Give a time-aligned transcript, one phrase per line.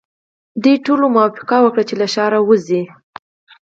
[0.63, 2.81] دوی ټولو موافقه وکړه چې له ښاره وځي.